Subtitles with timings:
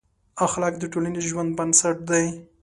[0.45, 2.25] اخلاق د ټولنیز ژوند بنسټ دی.